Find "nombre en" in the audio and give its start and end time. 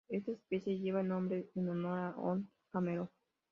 1.09-1.69